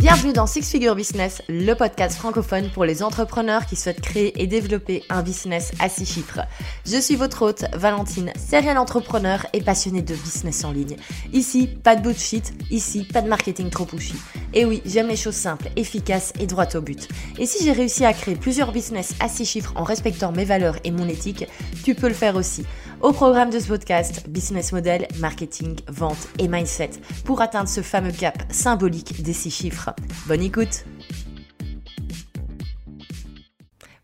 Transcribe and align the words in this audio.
Bienvenue 0.00 0.32
dans 0.32 0.46
Six 0.46 0.70
Figure 0.70 0.94
Business, 0.94 1.42
le 1.50 1.74
podcast 1.74 2.16
francophone 2.16 2.70
pour 2.70 2.86
les 2.86 3.02
entrepreneurs 3.02 3.66
qui 3.66 3.76
souhaitent 3.76 4.00
créer 4.00 4.42
et 4.42 4.46
développer 4.46 5.04
un 5.10 5.20
business 5.22 5.72
à 5.78 5.90
six 5.90 6.06
chiffres. 6.06 6.40
Je 6.86 6.98
suis 6.98 7.16
votre 7.16 7.42
hôte, 7.42 7.66
Valentine, 7.74 8.32
serial 8.34 8.78
entrepreneur 8.78 9.44
et 9.52 9.60
passionnée 9.60 10.00
de 10.00 10.14
business 10.14 10.64
en 10.64 10.72
ligne. 10.72 10.96
Ici, 11.34 11.66
pas 11.66 11.96
de 11.96 12.02
bullshit, 12.02 12.54
ici, 12.70 13.04
pas 13.04 13.20
de 13.20 13.28
marketing 13.28 13.68
trop 13.68 13.84
pushy. 13.84 14.14
Et 14.54 14.64
oui, 14.64 14.80
j'aime 14.86 15.08
les 15.08 15.16
choses 15.16 15.34
simples, 15.34 15.68
efficaces 15.76 16.32
et 16.40 16.46
droites 16.46 16.76
au 16.76 16.80
but. 16.80 17.06
Et 17.38 17.44
si 17.44 17.62
j'ai 17.62 17.72
réussi 17.72 18.06
à 18.06 18.14
créer 18.14 18.36
plusieurs 18.36 18.72
business 18.72 19.14
à 19.20 19.28
six 19.28 19.44
chiffres 19.44 19.74
en 19.76 19.84
respectant 19.84 20.32
mes 20.32 20.46
valeurs 20.46 20.78
et 20.82 20.92
mon 20.92 21.08
éthique, 21.08 21.46
tu 21.84 21.94
peux 21.94 22.08
le 22.08 22.14
faire 22.14 22.36
aussi. 22.36 22.64
Au 23.02 23.12
programme 23.12 23.48
de 23.48 23.58
ce 23.58 23.68
podcast, 23.68 24.28
business 24.28 24.72
model, 24.72 25.08
marketing, 25.20 25.74
vente 25.88 26.28
et 26.38 26.48
mindset 26.48 26.90
pour 27.24 27.40
atteindre 27.40 27.68
ce 27.68 27.80
fameux 27.80 28.12
cap 28.12 28.42
symbolique 28.50 29.22
des 29.22 29.32
six 29.32 29.50
chiffres. 29.50 29.94
Bonne 30.26 30.42
écoute 30.42 30.84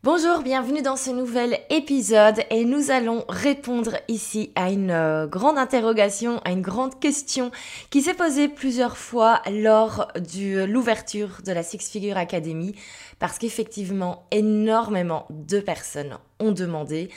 Bonjour, 0.02 0.41
bienvenue 0.42 0.80
dans 0.80 0.96
ce 0.96 1.10
nouvel 1.10 1.59
épisode 1.69 2.41
et 2.48 2.64
nous 2.64 2.91
allons 2.91 3.24
répondre 3.28 3.96
ici 4.09 4.50
à 4.55 4.70
une 4.70 4.92
euh, 4.92 5.27
grande 5.27 5.58
interrogation, 5.58 6.41
à 6.44 6.52
une 6.52 6.62
grande 6.62 6.98
question 6.98 7.50
qui 7.91 8.00
s'est 8.00 8.14
posée 8.14 8.48
plusieurs 8.48 8.97
fois 8.97 9.42
lors 9.50 10.08
de 10.14 10.64
l'ouverture 10.64 11.41
de 11.44 11.52
la 11.52 11.62
Six 11.62 11.91
Figure 11.91 12.16
Academy 12.16 12.74
parce 13.19 13.36
qu'effectivement 13.38 14.27
énormément 14.30 15.27
de 15.28 15.60
personnes 15.60 16.16
ont 16.38 16.52
demandé 16.52 17.10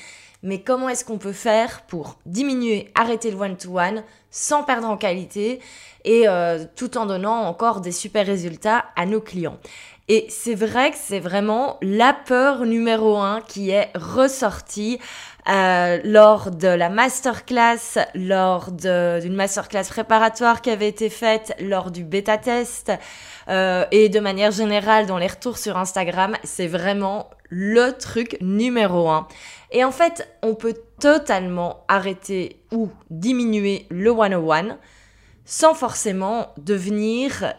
mais 0.44 0.62
comment 0.62 0.90
est-ce 0.90 1.04
qu'on 1.06 1.18
peut 1.18 1.34
faire 1.34 1.82
pour 1.82 2.18
diminuer, 2.26 2.92
arrêter 2.96 3.32
le 3.32 3.38
one-to-one 3.38 4.04
sans 4.32 4.64
perdre 4.64 4.88
en 4.88 4.98
qualité 4.98 5.60
et 6.06 6.28
euh, 6.28 6.64
tout 6.76 6.98
en 6.98 7.06
donnant 7.06 7.42
encore 7.44 7.82
des 7.82 7.92
super 7.92 8.26
résultats 8.26 8.86
à 8.96 9.06
nos 9.06 9.22
clients? 9.22 9.58
Et 10.08 10.26
c'est 10.30 10.56
vrai 10.56 10.90
que 10.90 10.98
c'est 11.00 11.20
vraiment 11.20 11.78
la 11.84 12.14
peur 12.14 12.66
numéro 12.66 13.18
un 13.18 13.42
qui 13.42 13.70
est 13.70 13.92
ressortie 13.96 15.00
euh, 15.48 16.00
lors 16.04 16.50
de 16.50 16.68
la 16.68 16.90
masterclass, 16.90 18.00
lors 18.16 18.72
d'une 18.72 19.36
masterclass 19.36 19.86
préparatoire 19.88 20.62
qui 20.62 20.72
avait 20.72 20.88
été 20.88 21.10
faite 21.10 21.56
lors 21.60 21.92
du 21.92 22.04
bêta 22.04 22.38
test 22.38 22.92
euh, 23.50 23.86
et 23.92 24.10
de 24.10 24.20
manière 24.20 24.52
générale 24.52 25.06
dans 25.06 25.20
les 25.20 25.28
retours 25.28 25.60
sur 25.60 25.78
Instagram, 25.78 26.36
c'est 26.44 26.68
vraiment 26.68 27.30
le 27.50 27.92
truc 27.92 28.38
numéro 28.42 29.10
un. 29.10 29.28
Et 29.72 29.84
en 29.84 29.92
fait, 29.92 30.28
on 30.42 30.56
peut 30.56 30.76
totalement 31.00 31.84
arrêter 31.88 32.64
ou 32.72 32.90
diminuer 33.10 33.86
le 33.90 34.12
101 34.12 34.78
sans 35.46 35.74
forcément 35.74 36.54
devenir 36.58 37.54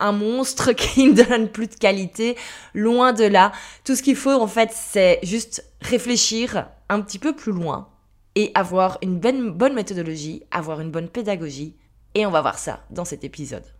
un 0.00 0.12
monstre 0.12 0.72
qui 0.72 1.08
ne 1.08 1.22
donne 1.22 1.48
plus 1.48 1.68
de 1.68 1.74
qualité, 1.74 2.36
loin 2.74 3.12
de 3.12 3.24
là. 3.24 3.52
Tout 3.84 3.94
ce 3.94 4.02
qu'il 4.02 4.16
faut 4.16 4.30
en 4.30 4.46
fait, 4.46 4.70
c'est 4.72 5.20
juste 5.22 5.64
réfléchir 5.80 6.68
un 6.88 7.00
petit 7.00 7.18
peu 7.18 7.34
plus 7.34 7.52
loin 7.52 7.88
et 8.34 8.50
avoir 8.54 8.98
une 9.02 9.18
bonne, 9.18 9.50
bonne 9.50 9.74
méthodologie, 9.74 10.42
avoir 10.50 10.80
une 10.80 10.90
bonne 10.90 11.08
pédagogie. 11.08 11.76
Et 12.14 12.24
on 12.26 12.30
va 12.30 12.40
voir 12.40 12.58
ça 12.58 12.84
dans 12.90 13.04
cet 13.04 13.24
épisode. 13.24 13.75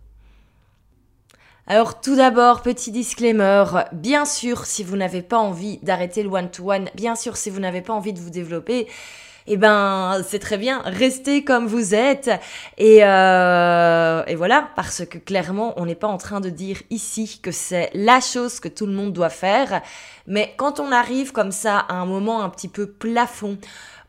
Alors 1.69 1.99
tout 1.99 2.15
d'abord, 2.15 2.61
petit 2.61 2.91
disclaimer, 2.91 3.65
bien 3.91 4.23
sûr 4.23 4.65
si 4.65 4.85
vous 4.85 4.95
n'avez 4.95 5.21
pas 5.21 5.37
envie 5.37 5.79
d'arrêter 5.83 6.23
le 6.23 6.29
one-to-one, 6.29 6.89
bien 6.95 7.13
sûr 7.13 7.35
si 7.35 7.49
vous 7.49 7.59
n'avez 7.59 7.81
pas 7.81 7.91
envie 7.91 8.13
de 8.13 8.19
vous 8.19 8.29
développer, 8.29 8.87
eh 9.47 9.57
ben 9.57 10.21
c'est 10.25 10.39
très 10.39 10.57
bien, 10.57 10.81
restez 10.85 11.43
comme 11.43 11.67
vous 11.67 11.93
êtes. 11.93 12.31
Et, 12.77 12.99
euh, 13.03 14.23
et 14.27 14.35
voilà, 14.35 14.69
parce 14.77 15.05
que 15.05 15.17
clairement, 15.17 15.73
on 15.75 15.85
n'est 15.85 15.95
pas 15.95 16.07
en 16.07 16.17
train 16.17 16.39
de 16.39 16.49
dire 16.49 16.77
ici 16.89 17.41
que 17.43 17.51
c'est 17.51 17.89
la 17.93 18.21
chose 18.21 18.61
que 18.61 18.69
tout 18.69 18.85
le 18.85 18.93
monde 18.93 19.11
doit 19.11 19.29
faire. 19.29 19.81
Mais 20.25 20.53
quand 20.55 20.79
on 20.79 20.93
arrive 20.93 21.33
comme 21.33 21.51
ça 21.51 21.79
à 21.79 21.95
un 21.95 22.05
moment 22.05 22.43
un 22.43 22.49
petit 22.49 22.69
peu 22.69 22.87
plafond, 22.87 23.57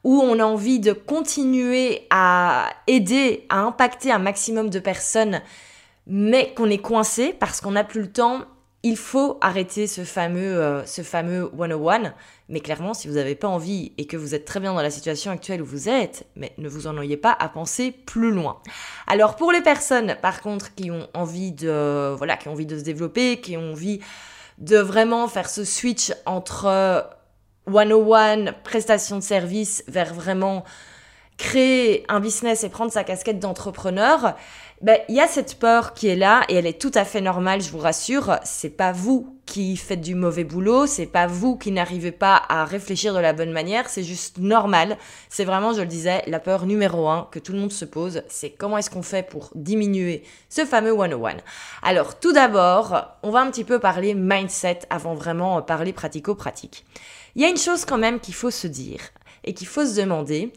où 0.04 0.21
on 0.22 0.38
a 0.38 0.44
envie 0.44 0.78
de 0.78 0.93
continuer 0.93 2.06
à 2.10 2.71
aider, 2.87 3.47
à 3.49 3.59
impacter 3.59 4.12
un 4.12 4.21
maximum 4.21 4.71
de 4.71 4.78
personnes, 4.78 5.41
mais 6.09 6.55
qu'on 6.55 6.71
est 6.71 6.79
coincé 6.79 7.35
parce 7.39 7.61
qu'on 7.61 7.73
n'a 7.73 7.85
plus 7.85 8.01
le 8.01 8.11
temps, 8.11 8.45
il 8.83 8.97
faut 8.97 9.39
arrêter 9.41 9.87
ce 9.87 10.05
fameux, 10.05 10.57
euh, 10.57 10.85
ce 10.87 11.03
fameux 11.03 11.51
101. 11.57 12.15
Mais 12.49 12.61
clairement, 12.61 12.95
si 12.95 13.09
vous 13.09 13.15
n'avez 13.15 13.35
pas 13.35 13.49
envie 13.49 13.93
et 13.99 14.07
que 14.07 14.17
vous 14.17 14.35
êtes 14.35 14.45
très 14.45 14.61
bien 14.61 14.73
dans 14.73 14.83
la 14.83 14.91
situation 14.91 15.31
actuelle 15.31 15.61
où 15.61 15.67
vous 15.67 15.89
êtes, 15.89 16.27
mais 16.37 16.53
ne 16.59 16.69
vous 16.69 16.87
ennuyez 16.87 17.17
pas 17.17 17.37
à 17.39 17.49
penser 17.49 17.91
plus 17.91 18.31
loin. 18.31 18.61
Alors 19.07 19.37
pour 19.37 19.53
les 19.53 19.61
personnes, 19.61 20.17
par 20.23 20.41
contre, 20.41 20.75
qui 20.75 20.91
ont 20.91 21.09
envie 21.13 21.53
de, 21.53 22.15
voilà, 22.17 22.37
qui 22.37 22.49
ont 22.49 22.53
envie 22.53 22.67
de 22.67 22.79
se 22.79 22.85
développer, 22.85 23.41
qui 23.41 23.57
ont 23.57 23.73
envie 23.73 24.01
de 24.59 24.79
vraiment 24.79 25.29
faire 25.29 25.51
ce 25.51 25.65
switch 25.65 26.13
entre 26.25 27.09
101, 27.67 28.53
prestation 28.65 29.17
de 29.17 29.23
service, 29.23 29.85
vers 29.89 30.15
vraiment 30.15 30.65
créer 31.38 32.04
un 32.09 32.21
business 32.21 32.65
et 32.65 32.69
prendre 32.69 32.93
sa 32.93 33.04
casquette 33.04 33.38
d'entrepreneur, 33.38 34.34
ben, 34.81 34.99
il 35.09 35.16
y 35.16 35.21
a 35.21 35.26
cette 35.26 35.59
peur 35.59 35.93
qui 35.93 36.06
est 36.06 36.15
là 36.15 36.43
et 36.49 36.54
elle 36.54 36.66
est 36.66 36.81
tout 36.81 36.93
à 36.94 37.04
fait 37.04 37.21
normale, 37.21 37.60
je 37.60 37.71
vous 37.71 37.78
rassure. 37.78 38.38
C'est 38.44 38.71
pas 38.71 38.93
vous 38.93 39.37
qui 39.44 39.77
faites 39.77 40.00
du 40.00 40.15
mauvais 40.15 40.44
boulot, 40.44 40.87
c'est 40.87 41.06
pas 41.06 41.27
vous 41.27 41.56
qui 41.56 41.72
n'arrivez 41.72 42.12
pas 42.12 42.43
à 42.48 42.65
réfléchir 42.65 43.12
de 43.12 43.19
la 43.19 43.32
bonne 43.32 43.50
manière, 43.50 43.88
c'est 43.88 44.04
juste 44.04 44.38
normal. 44.38 44.97
C'est 45.31 45.44
vraiment, 45.44 45.72
je 45.72 45.81
le 45.81 45.87
disais, 45.87 46.22
la 46.27 46.38
peur 46.38 46.66
numéro 46.66 47.09
un 47.09 47.28
que 47.32 47.41
tout 47.41 47.53
le 47.53 47.59
monde 47.59 47.72
se 47.72 47.84
pose, 47.84 48.22
c'est 48.28 48.50
comment 48.50 48.78
est-ce 48.78 48.91
qu'on 48.91 49.03
fait 49.03 49.28
pour 49.28 49.50
diminuer 49.54 50.22
ce 50.48 50.65
fameux 50.65 50.94
101. 50.97 51.38
Alors, 51.82 52.21
tout 52.21 52.32
d'abord, 52.32 53.16
on 53.22 53.31
va 53.31 53.41
un 53.41 53.50
petit 53.50 53.65
peu 53.65 53.81
parler 53.81 54.15
mindset 54.15 54.81
avant 54.91 55.15
vraiment 55.15 55.60
parler 55.62 55.93
pratico-pratique. 55.93 56.84
Il 57.34 57.43
y 57.43 57.44
a 57.44 57.48
une 57.48 57.56
chose 57.56 57.84
quand 57.84 57.98
même 57.98 58.21
qu'il 58.21 58.34
faut 58.34 58.50
se 58.50 58.66
dire 58.69 59.00
et 59.44 59.54
qu'il 59.54 59.66
faut 59.66 59.84
se 59.84 60.00
demander, 60.00 60.53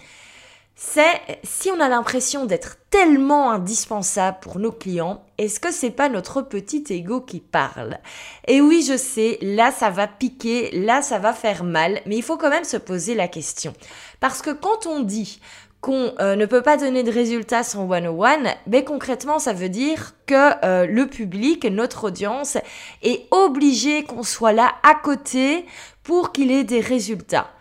c'est 0.83 1.21
si 1.43 1.69
on 1.69 1.79
a 1.79 1.87
l'impression 1.87 2.45
d'être 2.45 2.77
tellement 2.89 3.51
indispensable 3.51 4.39
pour 4.41 4.57
nos 4.57 4.71
clients, 4.71 5.23
est-ce 5.37 5.59
que 5.59 5.71
c'est 5.71 5.91
pas 5.91 6.09
notre 6.09 6.41
petit 6.41 6.83
ego 6.89 7.21
qui 7.21 7.39
parle? 7.39 7.99
Et 8.47 8.61
oui, 8.61 8.83
je 8.85 8.97
sais, 8.97 9.37
là 9.43 9.71
ça 9.71 9.91
va 9.91 10.07
piquer, 10.07 10.71
là 10.71 11.03
ça 11.03 11.19
va 11.19 11.33
faire 11.33 11.63
mal, 11.63 12.01
mais 12.07 12.17
il 12.17 12.23
faut 12.23 12.35
quand 12.35 12.49
même 12.49 12.63
se 12.63 12.77
poser 12.77 13.13
la 13.13 13.27
question. 13.27 13.73
Parce 14.19 14.41
que 14.41 14.49
quand 14.49 14.87
on 14.87 15.01
dit 15.01 15.39
qu'on 15.81 16.13
euh, 16.19 16.35
ne 16.35 16.47
peut 16.47 16.63
pas 16.63 16.77
donner 16.77 17.03
de 17.03 17.11
résultats 17.11 17.63
sans 17.63 17.87
one-on-one, 17.87 18.49
mais 18.65 18.83
concrètement, 18.83 19.37
ça 19.37 19.53
veut 19.53 19.69
dire 19.69 20.13
que 20.25 20.65
euh, 20.65 20.87
le 20.87 21.05
public, 21.05 21.63
notre 21.65 22.05
audience, 22.05 22.57
est 23.03 23.27
obligé 23.29 24.03
qu'on 24.03 24.23
soit 24.23 24.51
là 24.51 24.73
à 24.81 24.95
côté 24.95 25.65
pour 26.03 26.31
qu'il 26.31 26.51
ait 26.51 26.63
des 26.63 26.81
résultats. 26.81 27.51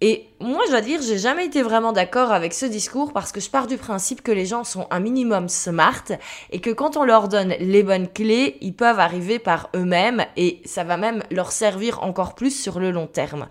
Et 0.00 0.28
moi, 0.40 0.62
je 0.66 0.70
dois 0.70 0.80
dire, 0.80 1.02
j'ai 1.02 1.18
jamais 1.18 1.46
été 1.46 1.62
vraiment 1.62 1.92
d'accord 1.92 2.30
avec 2.30 2.54
ce 2.54 2.66
discours 2.66 3.12
parce 3.12 3.32
que 3.32 3.40
je 3.40 3.50
pars 3.50 3.66
du 3.66 3.78
principe 3.78 4.22
que 4.22 4.30
les 4.30 4.46
gens 4.46 4.62
sont 4.62 4.86
un 4.90 5.00
minimum 5.00 5.48
smart 5.48 6.04
et 6.50 6.60
que 6.60 6.70
quand 6.70 6.96
on 6.96 7.04
leur 7.04 7.26
donne 7.26 7.54
les 7.58 7.82
bonnes 7.82 8.08
clés, 8.08 8.58
ils 8.60 8.74
peuvent 8.74 9.00
arriver 9.00 9.40
par 9.40 9.70
eux-mêmes 9.74 10.24
et 10.36 10.62
ça 10.64 10.84
va 10.84 10.96
même 10.96 11.24
leur 11.32 11.50
servir 11.50 12.02
encore 12.04 12.36
plus 12.36 12.52
sur 12.52 12.78
le 12.78 12.92
long 12.92 13.08
terme. 13.08 13.48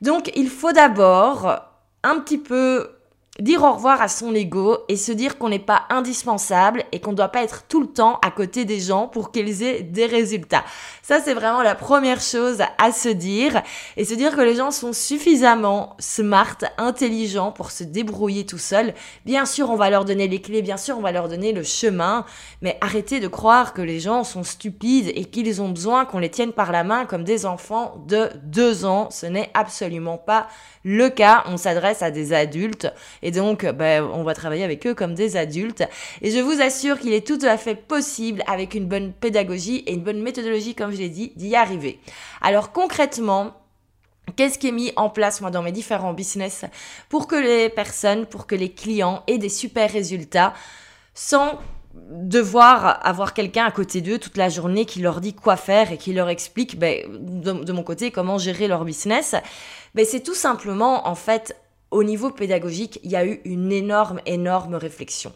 Donc, 0.00 0.30
il 0.36 0.48
faut 0.48 0.70
d'abord 0.70 1.58
un 2.04 2.20
petit 2.20 2.38
peu 2.38 2.97
dire 3.40 3.62
au 3.62 3.72
revoir 3.72 4.02
à 4.02 4.08
son 4.08 4.34
ego 4.34 4.78
et 4.88 4.96
se 4.96 5.12
dire 5.12 5.38
qu'on 5.38 5.48
n'est 5.48 5.60
pas 5.60 5.82
indispensable 5.90 6.82
et 6.90 6.98
qu'on 6.98 7.12
ne 7.12 7.16
doit 7.16 7.28
pas 7.28 7.44
être 7.44 7.64
tout 7.68 7.80
le 7.80 7.86
temps 7.86 8.18
à 8.24 8.32
côté 8.32 8.64
des 8.64 8.80
gens 8.80 9.06
pour 9.06 9.30
qu'ils 9.30 9.62
aient 9.62 9.82
des 9.82 10.06
résultats. 10.06 10.64
Ça, 11.02 11.20
c'est 11.24 11.34
vraiment 11.34 11.62
la 11.62 11.76
première 11.76 12.20
chose 12.20 12.62
à 12.78 12.90
se 12.90 13.08
dire 13.08 13.62
et 13.96 14.04
se 14.04 14.14
dire 14.14 14.34
que 14.34 14.40
les 14.40 14.56
gens 14.56 14.72
sont 14.72 14.92
suffisamment 14.92 15.94
smart, 16.00 16.56
intelligents 16.78 17.52
pour 17.52 17.70
se 17.70 17.84
débrouiller 17.84 18.44
tout 18.44 18.58
seuls. 18.58 18.92
Bien 19.24 19.46
sûr, 19.46 19.70
on 19.70 19.76
va 19.76 19.88
leur 19.88 20.04
donner 20.04 20.26
les 20.26 20.40
clés, 20.40 20.60
bien 20.60 20.76
sûr, 20.76 20.98
on 20.98 21.02
va 21.02 21.12
leur 21.12 21.28
donner 21.28 21.52
le 21.52 21.62
chemin, 21.62 22.24
mais 22.60 22.76
arrêtez 22.80 23.20
de 23.20 23.28
croire 23.28 23.72
que 23.72 23.82
les 23.82 24.00
gens 24.00 24.24
sont 24.24 24.42
stupides 24.42 25.12
et 25.14 25.24
qu'ils 25.24 25.62
ont 25.62 25.68
besoin 25.68 26.06
qu'on 26.06 26.18
les 26.18 26.30
tienne 26.30 26.52
par 26.52 26.72
la 26.72 26.82
main 26.82 27.06
comme 27.06 27.22
des 27.22 27.46
enfants 27.46 28.02
de 28.08 28.30
deux 28.42 28.84
ans. 28.84 29.10
Ce 29.12 29.26
n'est 29.26 29.50
absolument 29.54 30.18
pas 30.18 30.48
le 30.82 31.08
cas. 31.08 31.44
On 31.46 31.56
s'adresse 31.56 32.02
à 32.02 32.10
des 32.10 32.32
adultes 32.32 32.88
donc, 33.30 33.64
ben, 33.66 34.04
on 34.12 34.22
va 34.22 34.34
travailler 34.34 34.64
avec 34.64 34.86
eux 34.86 34.94
comme 34.94 35.14
des 35.14 35.36
adultes. 35.36 35.84
Et 36.22 36.30
je 36.30 36.38
vous 36.38 36.60
assure 36.60 36.98
qu'il 36.98 37.12
est 37.12 37.26
tout 37.26 37.38
à 37.42 37.56
fait 37.56 37.74
possible, 37.74 38.42
avec 38.46 38.74
une 38.74 38.86
bonne 38.86 39.12
pédagogie 39.12 39.78
et 39.86 39.92
une 39.92 40.02
bonne 40.02 40.22
méthodologie, 40.22 40.74
comme 40.74 40.92
je 40.92 40.98
l'ai 40.98 41.08
dit, 41.08 41.32
d'y 41.36 41.56
arriver. 41.56 41.98
Alors 42.40 42.72
concrètement, 42.72 43.54
Qu'est-ce 44.36 44.58
qui 44.58 44.68
est 44.68 44.72
mis 44.72 44.92
en 44.96 45.08
place 45.08 45.40
moi 45.40 45.50
dans 45.50 45.62
mes 45.62 45.72
différents 45.72 46.12
business 46.12 46.64
pour 47.08 47.26
que 47.28 47.36
les 47.36 47.70
personnes, 47.70 48.26
pour 48.26 48.46
que 48.46 48.54
les 48.54 48.70
clients 48.70 49.22
aient 49.26 49.38
des 49.38 49.48
super 49.48 49.90
résultats 49.90 50.52
sans 51.14 51.58
devoir 52.10 53.04
avoir 53.06 53.34
quelqu'un 53.34 53.64
à 53.64 53.70
côté 53.70 54.00
d'eux 54.00 54.18
toute 54.18 54.36
la 54.36 54.48
journée 54.48 54.84
qui 54.84 55.00
leur 55.00 55.20
dit 55.20 55.34
quoi 55.34 55.56
faire 55.56 55.92
et 55.92 55.96
qui 55.96 56.12
leur 56.12 56.28
explique 56.28 56.78
ben, 56.78 57.04
de, 57.08 57.72
mon 57.72 57.82
côté 57.82 58.10
comment 58.10 58.38
gérer 58.38 58.68
leur 58.68 58.84
business, 58.84 59.34
ben, 59.94 60.04
c'est 60.04 60.22
tout 60.22 60.34
simplement 60.34 61.08
en 61.08 61.14
fait 61.14 61.56
au 61.90 62.04
niveau 62.04 62.30
pédagogique, 62.30 63.00
il 63.02 63.10
y 63.10 63.16
a 63.16 63.24
eu 63.24 63.40
une 63.44 63.72
énorme, 63.72 64.20
énorme 64.26 64.74
réflexion. 64.74 65.32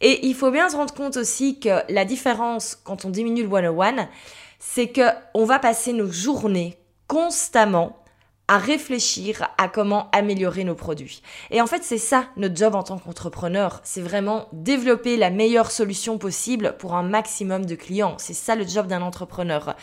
Et 0.00 0.26
il 0.26 0.34
faut 0.34 0.50
bien 0.50 0.68
se 0.68 0.76
rendre 0.76 0.94
compte 0.94 1.16
aussi 1.16 1.60
que 1.60 1.82
la 1.92 2.04
différence 2.04 2.76
quand 2.84 3.04
on 3.04 3.10
diminue 3.10 3.42
le 3.42 3.50
101, 3.50 4.08
c'est 4.58 4.88
que 4.88 5.02
on 5.34 5.44
va 5.44 5.58
passer 5.58 5.92
nos 5.92 6.10
journées 6.10 6.78
constamment 7.06 7.96
à 8.50 8.58
réfléchir 8.58 9.48
à 9.58 9.68
comment 9.68 10.08
améliorer 10.10 10.64
nos 10.64 10.74
produits. 10.74 11.22
Et 11.50 11.60
en 11.60 11.68
fait, 11.68 11.84
c'est 11.84 11.98
ça 11.98 12.24
notre 12.36 12.56
job 12.56 12.74
en 12.74 12.82
tant 12.82 12.98
qu'entrepreneur, 12.98 13.80
c'est 13.84 14.00
vraiment 14.00 14.48
développer 14.52 15.16
la 15.16 15.30
meilleure 15.30 15.70
solution 15.70 16.18
possible 16.18 16.74
pour 16.78 16.94
un 16.94 17.04
maximum 17.04 17.64
de 17.64 17.76
clients. 17.76 18.16
C'est 18.18 18.34
ça 18.34 18.56
le 18.56 18.66
job 18.66 18.88
d'un 18.88 19.02
entrepreneur. 19.02 19.76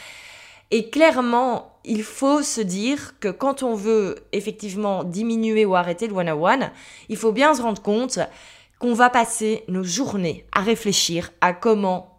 Et 0.72 0.90
clairement, 0.90 1.80
il 1.86 2.04
faut 2.04 2.42
se 2.42 2.62
dire 2.62 3.16
que 3.20 3.30
quand 3.30 3.64
on 3.64 3.74
veut 3.74 4.16
effectivement 4.34 5.04
diminuer 5.04 5.66
ou 5.66 5.76
arrêter 5.76 6.08
le 6.08 6.14
one-on-one, 6.14 6.72
il 7.10 7.18
faut 7.18 7.32
bien 7.32 7.54
se 7.54 7.62
rendre 7.62 7.82
compte 7.82 8.20
qu'on 8.80 8.94
va 8.94 9.10
passer 9.10 9.64
nos 9.68 9.84
journées 9.84 10.46
à 10.52 10.62
réfléchir 10.62 11.32
à 11.42 11.54
comment 11.54 12.18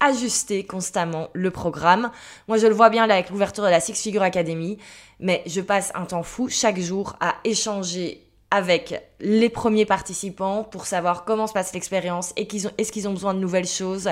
ajuster 0.00 0.64
constamment 0.66 1.30
le 1.32 1.50
programme. 1.50 2.10
Moi, 2.48 2.58
je 2.58 2.66
le 2.66 2.74
vois 2.74 2.90
bien 2.90 3.06
là 3.06 3.14
avec 3.14 3.30
l'ouverture 3.30 3.64
de 3.64 3.70
la 3.70 3.80
Six 3.80 3.94
Figure 3.94 4.22
Academy, 4.22 4.76
mais 5.20 5.42
je 5.46 5.60
passe 5.60 5.92
un 5.94 6.04
temps 6.04 6.22
fou 6.22 6.48
chaque 6.48 6.78
jour 6.78 7.16
à 7.20 7.36
échanger 7.44 8.23
avec 8.54 9.02
les 9.18 9.48
premiers 9.48 9.84
participants 9.84 10.62
pour 10.62 10.86
savoir 10.86 11.24
comment 11.24 11.48
se 11.48 11.52
passe 11.52 11.74
l'expérience 11.74 12.32
et 12.36 12.46
qu'ils 12.46 12.68
ont, 12.68 12.70
est-ce 12.78 12.92
qu'ils 12.92 13.08
ont 13.08 13.12
besoin 13.12 13.34
de 13.34 13.40
nouvelles 13.40 13.66
choses, 13.66 14.10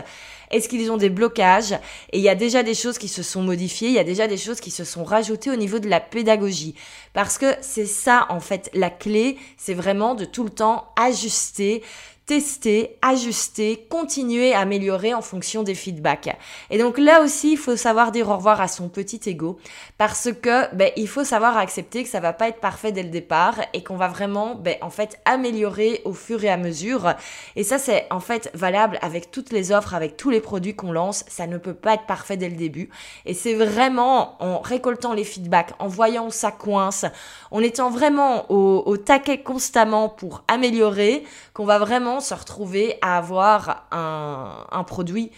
est-ce 0.50 0.68
qu'ils 0.68 0.90
ont 0.90 0.96
des 0.96 1.10
blocages. 1.10 1.74
Et 2.12 2.18
il 2.18 2.22
y 2.24 2.28
a 2.28 2.34
déjà 2.34 2.64
des 2.64 2.74
choses 2.74 2.98
qui 2.98 3.06
se 3.06 3.22
sont 3.22 3.42
modifiées, 3.42 3.86
il 3.86 3.94
y 3.94 4.00
a 4.00 4.04
déjà 4.04 4.26
des 4.26 4.36
choses 4.36 4.58
qui 4.58 4.72
se 4.72 4.82
sont 4.82 5.04
rajoutées 5.04 5.52
au 5.52 5.54
niveau 5.54 5.78
de 5.78 5.88
la 5.88 6.00
pédagogie. 6.00 6.74
Parce 7.12 7.38
que 7.38 7.54
c'est 7.60 7.86
ça 7.86 8.26
en 8.30 8.40
fait 8.40 8.68
la 8.74 8.90
clé, 8.90 9.38
c'est 9.56 9.74
vraiment 9.74 10.16
de 10.16 10.24
tout 10.24 10.42
le 10.42 10.50
temps 10.50 10.88
ajuster 10.96 11.84
tester, 12.26 12.98
ajuster, 13.02 13.86
continuer 13.90 14.54
à 14.54 14.60
améliorer 14.60 15.12
en 15.12 15.22
fonction 15.22 15.62
des 15.64 15.74
feedbacks. 15.74 16.36
Et 16.70 16.78
donc 16.78 16.96
là 16.98 17.20
aussi, 17.20 17.52
il 17.52 17.58
faut 17.58 17.76
savoir 17.76 18.12
dire 18.12 18.28
au 18.28 18.36
revoir 18.36 18.60
à 18.60 18.68
son 18.68 18.88
petit 18.88 19.20
ego 19.26 19.58
parce 19.98 20.30
que 20.40 20.72
ben, 20.74 20.92
il 20.96 21.08
faut 21.08 21.24
savoir 21.24 21.56
accepter 21.56 22.04
que 22.04 22.08
ça 22.08 22.20
va 22.20 22.32
pas 22.32 22.48
être 22.48 22.60
parfait 22.60 22.92
dès 22.92 23.02
le 23.02 23.08
départ 23.08 23.56
et 23.74 23.82
qu'on 23.82 23.96
va 23.96 24.08
vraiment 24.08 24.54
ben, 24.54 24.76
en 24.82 24.90
fait 24.90 25.20
améliorer 25.24 26.00
au 26.04 26.12
fur 26.12 26.44
et 26.44 26.48
à 26.48 26.56
mesure. 26.56 27.14
Et 27.56 27.64
ça 27.64 27.78
c'est 27.78 28.06
en 28.10 28.20
fait 28.20 28.50
valable 28.54 28.98
avec 29.02 29.30
toutes 29.30 29.50
les 29.50 29.72
offres, 29.72 29.94
avec 29.94 30.16
tous 30.16 30.30
les 30.30 30.40
produits 30.40 30.76
qu'on 30.76 30.92
lance, 30.92 31.24
ça 31.28 31.48
ne 31.48 31.58
peut 31.58 31.74
pas 31.74 31.94
être 31.94 32.06
parfait 32.06 32.36
dès 32.36 32.48
le 32.48 32.56
début. 32.56 32.88
Et 33.26 33.34
c'est 33.34 33.54
vraiment 33.54 34.36
en 34.40 34.60
récoltant 34.60 35.12
les 35.12 35.24
feedbacks, 35.24 35.72
en 35.80 35.88
voyant 35.88 36.26
où 36.26 36.30
ça 36.30 36.52
coince, 36.52 37.04
en 37.50 37.60
étant 37.60 37.90
vraiment 37.90 38.50
au, 38.50 38.82
au 38.86 38.96
taquet 38.96 39.42
constamment 39.42 40.08
pour 40.08 40.44
améliorer, 40.48 41.24
qu'on 41.54 41.64
va 41.64 41.78
vraiment 41.78 42.20
se 42.20 42.34
retrouver 42.34 42.96
à 43.02 43.18
avoir 43.18 43.86
un, 43.90 44.84
produit 44.84 45.30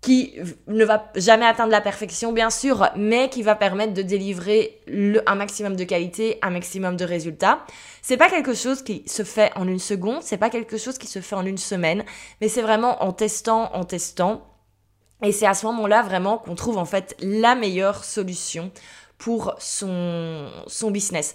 qui 0.00 0.34
ne 0.66 0.84
va 0.84 1.10
jamais 1.14 1.44
atteindre 1.44 1.70
la 1.70 1.82
perfection, 1.82 2.32
bien 2.32 2.48
sûr, 2.48 2.88
mais 2.96 3.28
qui 3.28 3.42
va 3.42 3.54
permettre 3.54 3.92
de 3.92 4.00
délivrer 4.00 4.80
un 5.26 5.34
maximum 5.34 5.76
de 5.76 5.84
qualité, 5.84 6.38
un 6.40 6.50
maximum 6.50 6.96
de 6.96 7.04
résultats. 7.04 7.60
C'est 8.00 8.16
pas 8.16 8.30
quelque 8.30 8.54
chose 8.54 8.82
qui 8.82 9.02
se 9.06 9.24
fait 9.24 9.52
en 9.56 9.68
une 9.68 9.78
seconde, 9.78 10.22
c'est 10.22 10.38
pas 10.38 10.48
quelque 10.48 10.78
chose 10.78 10.96
qui 10.96 11.06
se 11.06 11.20
fait 11.20 11.36
en 11.36 11.44
une 11.44 11.58
semaine, 11.58 12.04
mais 12.40 12.48
c'est 12.48 12.62
vraiment 12.62 13.02
en 13.04 13.12
testant, 13.12 13.70
en 13.74 13.84
testant. 13.84 14.46
Et 15.22 15.32
c'est 15.32 15.46
à 15.46 15.52
ce 15.52 15.66
moment-là 15.66 16.02
vraiment 16.02 16.38
qu'on 16.38 16.54
trouve 16.54 16.78
en 16.78 16.86
fait 16.86 17.14
la 17.20 17.54
meilleure 17.54 18.04
solution 18.04 18.72
pour 19.20 19.54
son, 19.58 20.48
business. 20.90 21.34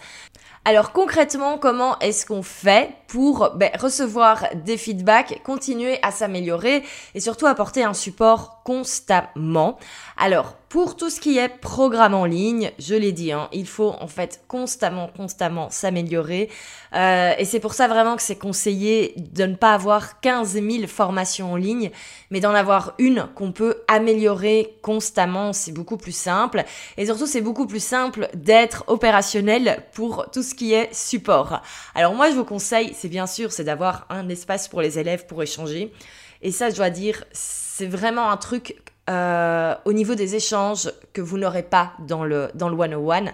Alors 0.65 0.91
concrètement, 0.91 1.59
comment 1.59 1.97
est-ce 1.99 2.25
qu'on 2.25 2.41
fait 2.41 2.89
pour 3.07 3.51
ben, 3.55 3.69
recevoir 3.79 4.47
des 4.65 4.77
feedbacks, 4.77 5.41
continuer 5.43 5.99
à 6.01 6.09
s'améliorer 6.11 6.83
et 7.13 7.19
surtout 7.19 7.45
apporter 7.45 7.83
un 7.83 7.93
support 7.93 8.63
constamment? 8.63 9.77
Alors 10.17 10.55
pour 10.75 10.97
tout 10.97 11.09
ce 11.09 11.21
qui 11.21 11.37
est 11.37 11.47
programme 11.47 12.13
en 12.13 12.25
ligne, 12.25 12.69
je 12.79 12.95
l'ai 12.95 13.13
dit, 13.13 13.31
hein, 13.31 13.47
il 13.53 13.65
faut 13.65 13.95
en 14.01 14.07
fait 14.07 14.41
constamment, 14.49 15.07
constamment 15.07 15.69
s'améliorer. 15.69 16.49
Euh, 16.93 17.31
et 17.37 17.45
c'est 17.45 17.61
pour 17.61 17.73
ça 17.73 17.87
vraiment 17.87 18.17
que 18.17 18.21
c'est 18.21 18.35
conseillé 18.35 19.13
de 19.15 19.45
ne 19.45 19.55
pas 19.55 19.73
avoir 19.73 20.19
15 20.19 20.51
000 20.51 20.87
formations 20.87 21.53
en 21.53 21.55
ligne, 21.55 21.91
mais 22.29 22.41
d'en 22.41 22.53
avoir 22.53 22.93
une 22.97 23.25
qu'on 23.35 23.53
peut 23.53 23.83
améliorer 23.87 24.77
constamment. 24.81 25.53
C'est 25.53 25.71
beaucoup 25.71 25.95
plus 25.95 26.13
simple. 26.13 26.65
Et 26.97 27.05
surtout, 27.05 27.25
c'est 27.25 27.39
beaucoup 27.39 27.67
plus 27.67 27.81
simple 27.81 28.27
d'être 28.33 28.83
opérationnel 28.87 29.81
pour 29.93 30.29
tout 30.29 30.43
ce 30.43 30.53
qui 30.53 30.73
est 30.73 30.93
support. 30.93 31.61
Alors 31.95 32.15
moi, 32.15 32.29
je 32.31 32.35
vous 32.35 32.43
conseille, 32.43 32.93
c'est 32.99 33.07
bien 33.07 33.27
sûr, 33.27 33.53
c'est 33.53 33.63
d'avoir 33.63 34.07
un 34.09 34.27
espace 34.27 34.67
pour 34.67 34.81
les 34.81 34.99
élèves 34.99 35.25
pour 35.25 35.41
échanger. 35.41 35.93
Et 36.41 36.51
ça, 36.51 36.69
je 36.69 36.75
dois 36.75 36.89
dire, 36.89 37.23
c'est 37.31 37.87
vraiment 37.87 38.29
un 38.29 38.35
truc 38.35 38.75
euh, 39.09 39.75
au 39.85 39.93
niveau 39.93 40.15
des 40.15 40.35
échanges 40.35 40.91
que 41.13 41.21
vous 41.21 41.37
n'aurez 41.37 41.63
pas 41.63 41.93
dans 41.99 42.23
le, 42.23 42.49
dans 42.55 42.69
le 42.69 42.77
101. 42.77 43.33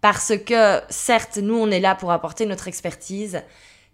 Parce 0.00 0.32
que 0.36 0.80
certes, 0.90 1.38
nous, 1.38 1.56
on 1.56 1.70
est 1.70 1.80
là 1.80 1.94
pour 1.94 2.12
apporter 2.12 2.46
notre 2.46 2.68
expertise, 2.68 3.42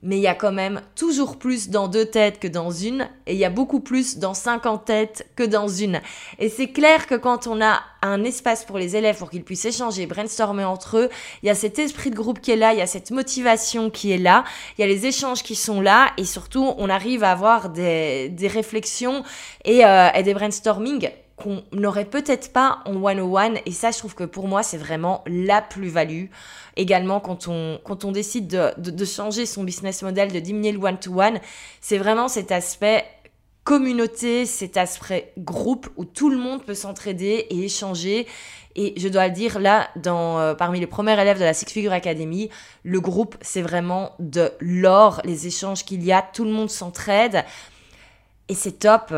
mais 0.02 0.16
il 0.16 0.22
y 0.22 0.26
a 0.26 0.34
quand 0.34 0.52
même 0.52 0.80
toujours 0.94 1.38
plus 1.38 1.68
dans 1.68 1.88
deux 1.88 2.06
têtes 2.06 2.40
que 2.40 2.48
dans 2.48 2.70
une, 2.70 3.08
et 3.26 3.34
il 3.34 3.38
y 3.38 3.44
a 3.44 3.50
beaucoup 3.50 3.80
plus 3.80 4.18
dans 4.18 4.34
50 4.34 4.84
têtes 4.84 5.26
que 5.36 5.42
dans 5.42 5.68
une. 5.68 6.00
Et 6.38 6.48
c'est 6.48 6.68
clair 6.68 7.06
que 7.06 7.14
quand 7.14 7.46
on 7.46 7.60
a 7.60 7.80
un 8.02 8.24
espace 8.24 8.64
pour 8.64 8.78
les 8.78 8.96
élèves 8.96 9.18
pour 9.18 9.30
qu'ils 9.30 9.44
puissent 9.44 9.66
échanger, 9.66 10.06
brainstormer 10.06 10.64
entre 10.64 10.96
eux, 10.96 11.10
il 11.42 11.46
y 11.46 11.50
a 11.50 11.54
cet 11.54 11.78
esprit 11.78 12.10
de 12.10 12.16
groupe 12.16 12.40
qui 12.40 12.50
est 12.50 12.56
là, 12.56 12.72
il 12.72 12.78
y 12.78 12.82
a 12.82 12.86
cette 12.86 13.10
motivation 13.10 13.90
qui 13.90 14.12
est 14.12 14.18
là, 14.18 14.44
il 14.78 14.80
y 14.80 14.84
a 14.84 14.86
les 14.86 15.06
échanges 15.06 15.42
qui 15.42 15.54
sont 15.54 15.80
là, 15.80 16.12
et 16.16 16.24
surtout 16.24 16.72
on 16.78 16.88
arrive 16.88 17.22
à 17.22 17.32
avoir 17.32 17.68
des, 17.68 18.30
des 18.30 18.48
réflexions 18.48 19.22
et, 19.64 19.84
euh, 19.84 20.08
et 20.14 20.22
des 20.22 20.32
brainstorming 20.32 21.10
qu'on 21.42 21.62
n'aurait 21.72 22.04
peut-être 22.04 22.52
pas 22.52 22.80
en 22.86 23.00
101 23.00 23.54
et 23.66 23.72
ça 23.72 23.90
je 23.90 23.98
trouve 23.98 24.14
que 24.14 24.24
pour 24.24 24.48
moi 24.48 24.62
c'est 24.62 24.78
vraiment 24.78 25.24
la 25.26 25.62
plus-value 25.62 26.26
également 26.76 27.20
quand 27.20 27.48
on, 27.48 27.78
quand 27.84 28.04
on 28.04 28.12
décide 28.12 28.46
de, 28.48 29.04
changer 29.04 29.46
son 29.46 29.64
business 29.64 30.02
model, 30.02 30.32
de 30.32 30.40
diminuer 30.40 30.72
le 30.72 30.78
one-to-one, 30.78 31.40
c'est 31.80 31.98
vraiment 31.98 32.28
cet 32.28 32.52
aspect 32.52 33.04
communauté, 33.64 34.46
cet 34.46 34.76
aspect 34.76 35.32
groupe 35.38 35.88
où 35.96 36.04
tout 36.04 36.30
le 36.30 36.38
monde 36.38 36.64
peut 36.64 36.74
s'entraider 36.74 37.46
et 37.50 37.64
échanger. 37.64 38.26
Et 38.76 38.94
je 38.96 39.08
dois 39.08 39.28
le 39.28 39.34
dire, 39.34 39.58
là, 39.58 39.88
dans, 39.96 40.38
euh, 40.38 40.54
parmi 40.54 40.80
les 40.80 40.86
premiers 40.86 41.20
élèves 41.20 41.38
de 41.38 41.44
la 41.44 41.54
Six 41.54 41.66
Figure 41.66 41.92
Academy, 41.92 42.50
le 42.84 43.00
groupe, 43.00 43.36
c'est 43.40 43.62
vraiment 43.62 44.12
de 44.18 44.52
l'or, 44.60 45.20
les 45.24 45.46
échanges 45.46 45.84
qu'il 45.84 46.04
y 46.04 46.12
a, 46.12 46.22
tout 46.22 46.44
le 46.44 46.52
monde 46.52 46.70
s'entraide. 46.70 47.44
Et 48.48 48.54
c'est 48.54 48.78
top. 48.78 49.12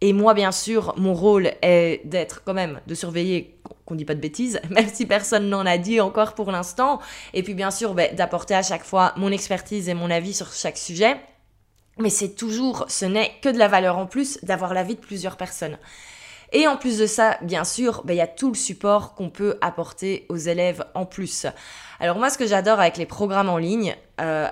Et 0.00 0.12
moi, 0.12 0.34
bien 0.34 0.52
sûr, 0.52 0.94
mon 0.96 1.12
rôle 1.12 1.52
est 1.62 2.02
d'être 2.04 2.42
quand 2.44 2.54
même, 2.54 2.80
de 2.86 2.94
surveiller 2.94 3.60
qu'on 3.84 3.94
dit 3.94 4.04
pas 4.04 4.14
de 4.14 4.20
bêtises, 4.20 4.60
même 4.70 4.88
si 4.88 5.06
personne 5.06 5.48
n'en 5.48 5.66
a 5.66 5.78
dit 5.78 6.00
encore 6.00 6.34
pour 6.34 6.52
l'instant. 6.52 7.00
Et 7.34 7.42
puis, 7.42 7.54
bien 7.54 7.70
sûr, 7.70 7.94
ben, 7.94 8.14
d'apporter 8.14 8.54
à 8.54 8.62
chaque 8.62 8.84
fois 8.84 9.12
mon 9.16 9.32
expertise 9.32 9.88
et 9.88 9.94
mon 9.94 10.10
avis 10.10 10.34
sur 10.34 10.52
chaque 10.52 10.78
sujet. 10.78 11.16
Mais 11.98 12.10
c'est 12.10 12.36
toujours, 12.36 12.84
ce 12.88 13.06
n'est 13.06 13.32
que 13.42 13.48
de 13.48 13.58
la 13.58 13.66
valeur 13.66 13.98
en 13.98 14.06
plus 14.06 14.38
d'avoir 14.44 14.72
l'avis 14.72 14.94
de 14.94 15.00
plusieurs 15.00 15.36
personnes. 15.36 15.78
Et 16.52 16.66
en 16.66 16.76
plus 16.76 16.98
de 16.98 17.06
ça, 17.06 17.36
bien 17.42 17.64
sûr, 17.64 18.02
ben, 18.04 18.14
il 18.14 18.18
y 18.18 18.22
a 18.22 18.28
tout 18.28 18.48
le 18.48 18.54
support 18.54 19.14
qu'on 19.14 19.30
peut 19.30 19.58
apporter 19.60 20.26
aux 20.28 20.36
élèves 20.36 20.84
en 20.94 21.04
plus. 21.04 21.46
Alors 21.98 22.18
moi, 22.18 22.30
ce 22.30 22.38
que 22.38 22.46
j'adore 22.46 22.78
avec 22.78 22.96
les 22.96 23.06
programmes 23.06 23.48
en 23.48 23.58
ligne, 23.58 23.96
euh, 24.20 24.48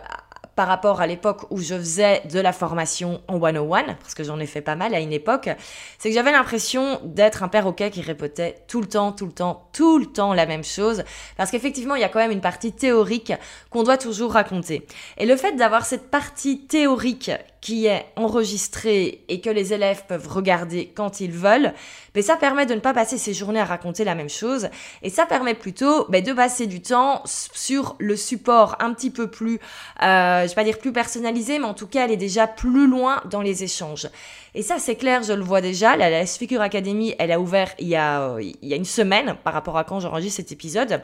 par 0.56 0.66
rapport 0.66 1.00
à 1.00 1.06
l'époque 1.06 1.42
où 1.50 1.58
je 1.58 1.74
faisais 1.74 2.22
de 2.32 2.40
la 2.40 2.52
formation 2.52 3.20
en 3.28 3.38
101, 3.38 3.94
parce 4.00 4.14
que 4.14 4.24
j'en 4.24 4.40
ai 4.40 4.46
fait 4.46 4.62
pas 4.62 4.74
mal 4.74 4.94
à 4.94 5.00
une 5.00 5.12
époque, 5.12 5.50
c'est 5.98 6.08
que 6.08 6.14
j'avais 6.14 6.32
l'impression 6.32 6.98
d'être 7.04 7.42
un 7.42 7.48
perroquet 7.48 7.90
qui 7.90 8.00
répétait 8.00 8.64
tout 8.66 8.80
le 8.80 8.88
temps, 8.88 9.12
tout 9.12 9.26
le 9.26 9.32
temps, 9.32 9.68
tout 9.72 9.98
le 9.98 10.06
temps 10.06 10.32
la 10.32 10.46
même 10.46 10.64
chose, 10.64 11.04
parce 11.36 11.50
qu'effectivement, 11.50 11.94
il 11.94 12.00
y 12.00 12.04
a 12.04 12.08
quand 12.08 12.18
même 12.18 12.30
une 12.30 12.40
partie 12.40 12.72
théorique 12.72 13.34
qu'on 13.70 13.82
doit 13.82 13.98
toujours 13.98 14.32
raconter. 14.32 14.86
Et 15.18 15.26
le 15.26 15.36
fait 15.36 15.52
d'avoir 15.52 15.84
cette 15.84 16.10
partie 16.10 16.66
théorique 16.66 17.30
qui 17.60 17.86
est 17.86 18.06
enregistrée 18.16 19.24
et 19.28 19.40
que 19.40 19.50
les 19.50 19.72
élèves 19.72 20.04
peuvent 20.06 20.28
regarder 20.28 20.92
quand 20.94 21.20
ils 21.20 21.32
veulent, 21.32 21.72
mais 22.14 22.22
ça 22.22 22.36
permet 22.36 22.66
de 22.66 22.74
ne 22.74 22.80
pas 22.80 22.94
passer 22.94 23.18
ses 23.18 23.34
journées 23.34 23.60
à 23.60 23.64
raconter 23.64 24.04
la 24.04 24.14
même 24.14 24.28
chose 24.28 24.68
et 25.02 25.10
ça 25.10 25.26
permet 25.26 25.54
plutôt 25.54 26.06
ben, 26.08 26.22
de 26.22 26.32
passer 26.32 26.66
du 26.66 26.80
temps 26.80 27.22
sur 27.24 27.96
le 27.98 28.16
support 28.16 28.76
un 28.80 28.92
petit 28.92 29.10
peu 29.10 29.30
plus, 29.30 29.58
euh, 30.02 30.42
je 30.42 30.48
vais 30.48 30.54
pas 30.54 30.64
dire 30.64 30.78
plus 30.78 30.92
personnalisé, 30.92 31.58
mais 31.58 31.66
en 31.66 31.74
tout 31.74 31.86
cas 31.86 32.04
aller 32.04 32.16
déjà 32.16 32.46
plus 32.46 32.86
loin 32.86 33.22
dans 33.30 33.42
les 33.42 33.64
échanges. 33.64 34.08
Et 34.54 34.62
ça 34.62 34.78
c'est 34.78 34.96
clair, 34.96 35.22
je 35.22 35.32
le 35.32 35.42
vois 35.42 35.60
déjà. 35.60 35.96
La, 35.96 36.10
la 36.10 36.24
Figure 36.26 36.60
Academy, 36.60 37.14
elle 37.18 37.32
a 37.32 37.40
ouvert 37.40 37.72
il 37.78 37.88
y 37.88 37.96
a, 37.96 38.22
euh, 38.22 38.42
il 38.42 38.68
y 38.68 38.72
a 38.72 38.76
une 38.76 38.84
semaine 38.84 39.36
par 39.44 39.52
rapport 39.52 39.76
à 39.76 39.84
quand 39.84 40.00
j'enregistre 40.00 40.36
cet 40.36 40.52
épisode. 40.52 41.02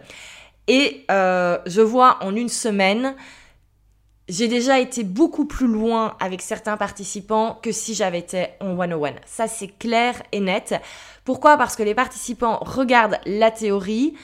Et 0.69 1.05
euh, 1.11 1.59
je 1.67 1.81
vois 1.81 2.19
en 2.23 2.37
une 2.37 2.49
semaine 2.49 3.15
j'ai 4.33 4.49
déjà 4.49 4.81
été 4.81 5.05
beaucoup 5.05 5.45
plus 5.45 5.67
loin 5.67 6.17
avec 6.19 6.41
certains 6.41 6.79
participants 6.79 7.59
que 7.63 7.71
si 7.71 7.93
j'avais 7.93 8.21
été 8.21 8.47
en 8.63 8.79
101. 8.79 9.17
Ça, 9.27 9.47
c'est 9.47 9.69
clair 9.69 10.23
et 10.33 10.41
net. 10.41 10.75
Pourquoi? 11.27 11.59
Parce 11.59 11.77
que 11.77 11.83
les 11.83 11.95
participants 11.95 12.59
regardent 12.63 13.19
la 13.27 13.51
théorie, 13.51 14.15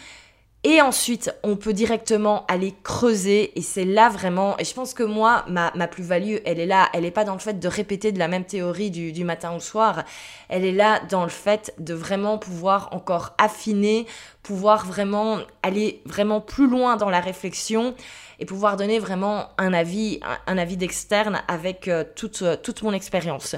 Et 0.65 0.83
ensuite, 0.83 1.33
on 1.45 1.57
peut 1.57 1.73
directement 1.73 2.45
aller 2.47 2.75
creuser. 2.83 3.57
Et 3.57 3.63
c'est 3.63 3.85
là 3.85 4.09
vraiment, 4.09 4.59
et 4.59 4.65
je 4.65 4.75
pense 4.75 4.93
que 4.93 5.05
moi, 5.05 5.45
ma, 5.49 5.73
ma 5.77 5.87
plus-value, 5.87 6.39
elle 6.45 6.59
est 6.59 6.67
là, 6.67 6.89
elle 6.93 7.03
n'est 7.03 7.13
pas 7.13 7.23
dans 7.25 7.35
le 7.35 7.39
fait 7.39 7.61
de 7.61 7.69
répéter 7.69 8.11
de 8.11 8.19
la 8.19 8.27
même 8.27 8.45
théorie 8.45 8.91
du, 8.91 9.13
du 9.13 9.23
matin 9.23 9.55
au 9.55 9.61
soir, 9.61 10.03
elle 10.49 10.65
est 10.65 10.73
là 10.73 11.01
dans 11.11 11.23
le 11.23 11.31
fait 11.31 11.73
de 11.79 11.95
vraiment 11.95 12.39
pouvoir 12.39 12.89
encore 12.91 13.35
affiner, 13.39 14.07
pouvoir 14.43 14.85
vraiment 14.85 15.39
aller 15.63 16.03
vraiment 16.05 16.41
plus 16.41 16.69
loin 16.69 16.97
dans 16.97 17.11
la 17.11 17.21
réflexion 17.21 17.95
et 18.41 18.45
pouvoir 18.45 18.77
donner 18.77 18.99
vraiment 18.99 19.51
un 19.59 19.73
avis, 19.73 20.19
un, 20.49 20.59
avis 20.59 20.77
d'externe 20.77 21.41
avec 21.47 21.87
euh, 21.87 22.03
toute, 22.17 22.43
toute 22.65 22.83
mon 22.83 22.93
expérience. 22.93 23.55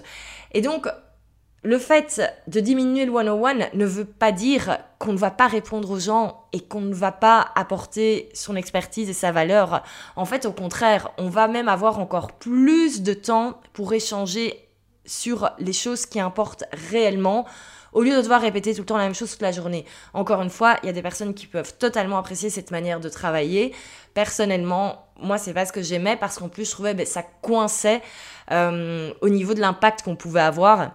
Et 0.52 0.60
donc, 0.60 0.86
le 1.62 1.78
fait 1.78 2.22
de 2.46 2.60
diminuer 2.60 3.04
le 3.04 3.12
101 3.12 3.70
ne 3.74 3.84
veut 3.84 4.06
pas 4.06 4.32
dire 4.32 4.78
qu'on 4.98 5.12
ne 5.12 5.18
va 5.18 5.30
pas 5.30 5.46
répondre 5.46 5.90
aux 5.90 5.98
gens 5.98 6.46
et 6.52 6.60
qu'on 6.60 6.80
ne 6.80 6.94
va 6.94 7.12
pas 7.12 7.48
apporter 7.54 8.30
son 8.32 8.56
expertise 8.56 9.10
et 9.10 9.14
sa 9.14 9.30
valeur. 9.30 9.82
En 10.16 10.24
fait, 10.24 10.46
au 10.46 10.52
contraire, 10.52 11.10
on 11.18 11.28
va 11.28 11.48
même 11.48 11.68
avoir 11.68 11.98
encore 11.98 12.32
plus 12.32 13.02
de 13.02 13.12
temps 13.12 13.60
pour 13.74 13.92
échanger 13.92 14.68
sur 15.04 15.50
les 15.58 15.72
choses 15.72 16.06
qui 16.06 16.20
importent 16.20 16.64
réellement 16.90 17.46
au 17.92 18.02
lieu 18.02 18.16
de 18.16 18.22
devoir 18.22 18.40
répéter 18.40 18.72
tout 18.72 18.82
le 18.82 18.86
temps 18.86 18.96
la 18.96 19.04
même 19.04 19.14
chose 19.14 19.32
toute 19.32 19.42
la 19.42 19.52
journée. 19.52 19.84
Encore 20.14 20.40
une 20.42 20.50
fois, 20.50 20.76
il 20.82 20.86
y 20.86 20.88
a 20.88 20.92
des 20.92 21.02
personnes 21.02 21.34
qui 21.34 21.46
peuvent 21.46 21.76
totalement 21.76 22.18
apprécier 22.18 22.48
cette 22.48 22.70
manière 22.70 23.00
de 23.00 23.08
travailler. 23.08 23.74
Personnellement, 24.14 25.06
moi, 25.20 25.38
c'est 25.38 25.52
pas 25.52 25.66
ce 25.66 25.72
que 25.72 25.82
j'aimais 25.82 26.16
parce 26.16 26.38
qu'en 26.38 26.48
plus, 26.48 26.66
je 26.66 26.70
trouvais 26.70 26.92
que 26.92 26.98
ben, 26.98 27.06
ça 27.06 27.22
coinçait 27.42 28.00
euh, 28.52 29.12
au 29.20 29.28
niveau 29.28 29.54
de 29.54 29.60
l'impact 29.60 30.02
qu'on 30.02 30.16
pouvait 30.16 30.40
avoir. 30.40 30.92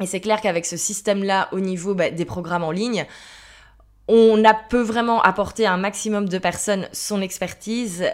Et 0.00 0.06
c'est 0.06 0.20
clair 0.20 0.40
qu'avec 0.40 0.66
ce 0.66 0.76
système-là, 0.76 1.48
au 1.52 1.60
niveau 1.60 1.94
bah, 1.94 2.10
des 2.10 2.24
programmes 2.24 2.64
en 2.64 2.70
ligne, 2.70 3.06
on 4.08 4.44
a, 4.44 4.54
peut 4.54 4.82
vraiment 4.82 5.22
apporter 5.22 5.66
à 5.66 5.72
un 5.72 5.76
maximum 5.76 6.28
de 6.28 6.38
personnes 6.38 6.88
son 6.92 7.20
expertise. 7.20 8.04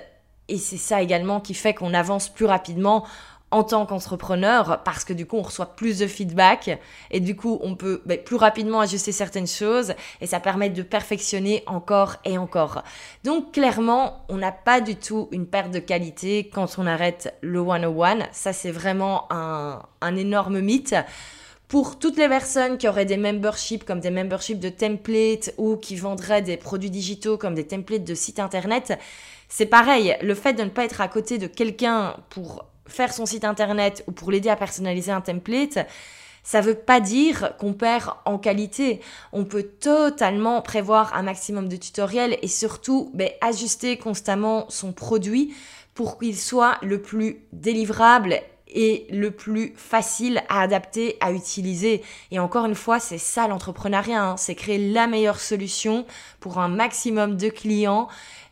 Et 0.49 0.59
c'est 0.59 0.77
ça 0.77 1.01
également 1.01 1.41
qui 1.41 1.55
fait 1.55 1.75
qu'on 1.75 1.95
avance 1.95 2.29
plus 2.29 2.45
rapidement 2.45 3.05
en 3.51 3.63
tant 3.63 3.87
qu'entrepreneur 3.87 4.83
parce 4.85 5.05
que 5.05 5.13
du 5.13 5.25
coup 5.25 5.37
on 5.37 5.43
reçoit 5.43 5.77
plus 5.77 5.99
de 5.99 6.07
feedback 6.07 6.81
et 7.11 7.21
du 7.21 7.37
coup 7.37 7.61
on 7.63 7.77
peut 7.77 8.03
bah, 8.05 8.17
plus 8.17 8.37
rapidement 8.37 8.81
ajuster 8.81 9.13
certaines 9.13 9.47
choses 9.47 9.95
et 10.21 10.27
ça 10.27 10.41
permet 10.41 10.69
de 10.69 10.83
perfectionner 10.83 11.63
encore 11.67 12.17
et 12.25 12.39
encore. 12.39 12.83
Donc 13.25 13.53
clairement 13.53 14.25
on 14.29 14.37
n'a 14.37 14.53
pas 14.53 14.81
du 14.81 14.97
tout 14.97 15.29
une 15.31 15.47
perte 15.47 15.71
de 15.71 15.79
qualité 15.79 16.51
quand 16.53 16.79
on 16.79 16.87
arrête 16.87 17.35
le 17.41 17.65
101. 17.65 18.27
Ça 18.33 18.53
c'est 18.53 18.73
vraiment 18.73 19.27
un, 19.31 19.81
un 20.01 20.17
énorme 20.17 20.61
mythe. 20.61 20.97
Pour 21.69 21.99
toutes 21.99 22.17
les 22.17 22.29
personnes 22.29 22.79
qui 22.79 22.87
auraient 22.87 23.07
des 23.07 23.17
memberships 23.17 23.85
comme 23.85 23.99
des 23.99 24.11
memberships 24.11 24.61
de 24.61 24.69
templates 24.69 25.53
ou 25.59 25.77
qui 25.77 25.97
vendraient 25.97 26.43
des 26.43 26.57
produits 26.57 26.91
digitaux 26.91 27.37
comme 27.39 27.57
des 27.57 27.67
templates 27.67 28.05
de 28.05 28.15
sites 28.15 28.39
internet, 28.39 28.97
c'est 29.49 29.67
pareil. 29.67 30.17
Le 30.23 30.37
fait 30.37 30.53
de 30.53 30.63
ne 30.63 30.69
pas 30.69 30.85
être 30.85 31.01
à 31.01 31.09
côté 31.09 31.39
de 31.39 31.49
quelqu'un 31.49 32.17
pour 32.31 32.67
faire 32.87 33.13
son 33.13 33.27
site 33.27 33.45
internet 33.45 34.05
ou 34.07 34.13
pour 34.13 34.31
l'aider 34.31 34.49
à 34.49 34.55
personnaliser 34.55 35.11
un 35.11 35.21
template, 35.21 35.89
ça 36.45 36.61
veut 36.61 36.77
pas 36.77 37.01
dire 37.01 37.57
qu'on 37.59 37.73
perd 37.73 38.13
en 38.25 38.39
qualité. 38.39 39.01
On 39.33 39.45
peut 39.45 39.65
totalement 39.65 40.63
prévoir 40.63 41.15
un 41.17 41.23
maximum 41.23 41.69
de 41.69 41.75
tutoriels 41.75 42.39
et 42.43 42.49
surtout 42.49 43.11
ben, 43.13 43.31
ajuster 43.41 43.97
constamment 43.99 44.67
son 44.69 44.93
produit 44.93 45.53
pour 45.95 46.17
qu'il 46.21 46.37
soit 46.37 46.79
le 46.83 47.03
plus 47.03 47.41
délivrable 47.53 48.41
et 48.69 49.07
le 49.11 49.31
plus 49.31 49.73
facile 49.77 50.43
à 50.49 50.61
adapter, 50.61 51.17
à 51.21 51.33
utiliser. 51.33 52.03
Et 52.31 52.39
encore 52.39 52.67
une 52.67 52.75
fois, 52.75 52.99
c'est 52.99 53.19
ça 53.19 53.49
l'entrepreneuriat, 53.49 54.23
hein. 54.23 54.37
c'est 54.37 54.55
créer 54.55 54.93
la 54.93 55.07
meilleure 55.07 55.41
solution 55.41 56.07
pour 56.41 56.59
un 56.59 56.69
maximum 56.69 57.37
de 57.37 57.49
clients 57.49 58.09